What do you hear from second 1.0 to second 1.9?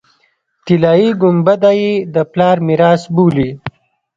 ګنبده